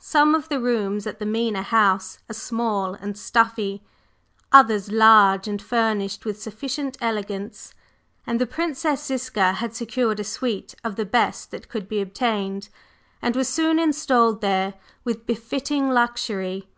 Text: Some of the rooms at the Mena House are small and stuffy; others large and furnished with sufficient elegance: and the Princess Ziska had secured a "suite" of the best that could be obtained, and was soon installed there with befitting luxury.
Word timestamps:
Some 0.00 0.34
of 0.34 0.50
the 0.50 0.60
rooms 0.60 1.06
at 1.06 1.18
the 1.18 1.24
Mena 1.24 1.62
House 1.62 2.18
are 2.28 2.34
small 2.34 2.92
and 2.92 3.16
stuffy; 3.16 3.82
others 4.52 4.90
large 4.92 5.48
and 5.48 5.62
furnished 5.62 6.26
with 6.26 6.42
sufficient 6.42 6.98
elegance: 7.00 7.72
and 8.26 8.38
the 8.38 8.44
Princess 8.46 9.02
Ziska 9.06 9.54
had 9.54 9.74
secured 9.74 10.20
a 10.20 10.24
"suite" 10.24 10.74
of 10.84 10.96
the 10.96 11.06
best 11.06 11.52
that 11.52 11.70
could 11.70 11.88
be 11.88 12.02
obtained, 12.02 12.68
and 13.22 13.34
was 13.34 13.48
soon 13.48 13.78
installed 13.78 14.42
there 14.42 14.74
with 15.04 15.24
befitting 15.24 15.88
luxury. 15.88 16.68